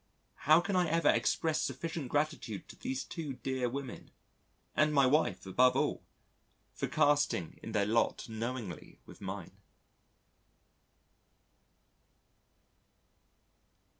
[0.49, 4.09] How can I ever express sufficient gratitude to these two dear women
[4.75, 6.01] (and my wife, above all)
[6.73, 9.51] for casting in their lot knowingly with mine?